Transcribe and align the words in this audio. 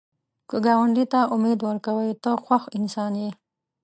که 0.49 0.57
ګاونډي 0.65 1.05
ته 1.13 1.19
امید 1.35 1.59
ورکوې، 1.63 2.09
ته 2.23 2.31
خوښ 2.43 2.63
انسان 2.77 3.13
یې 3.21 3.29